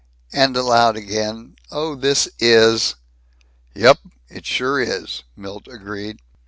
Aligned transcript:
And, 0.33 0.57
aloud 0.57 0.97
again, 0.97 1.57
"Oh, 1.69 1.93
this 1.93 2.27
is" 2.39 2.95
"Yump. 3.75 3.99
It 4.29 4.47
sure 4.47 4.79
is," 4.79 5.21
Milt 5.35 5.67
agreed. 5.67 6.17